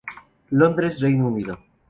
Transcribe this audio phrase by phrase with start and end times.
[0.49, 1.55] Londres, Reino Unido.